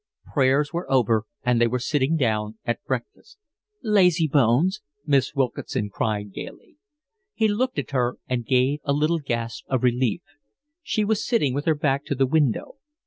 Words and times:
Prayers 0.33 0.73
were 0.73 0.91
over, 0.91 1.25
and 1.43 1.61
they 1.61 1.67
were 1.67 1.77
sitting 1.77 2.17
down 2.17 2.57
at 2.65 2.83
breakfast. 2.85 3.37
"Lazybones," 3.83 4.81
Miss 5.05 5.35
Wilkinson 5.35 5.91
cried 5.91 6.33
gaily. 6.33 6.77
He 7.35 7.47
looked 7.47 7.77
at 7.77 7.91
her 7.91 8.17
and 8.27 8.43
gave 8.43 8.79
a 8.83 8.93
little 8.93 9.19
gasp 9.19 9.63
of 9.67 9.83
relief. 9.83 10.23
She 10.81 11.05
was 11.05 11.23
sitting 11.23 11.53
with 11.53 11.65
her 11.65 11.75
back 11.75 12.03
to 12.05 12.15
the 12.15 12.25
window. 12.25 12.77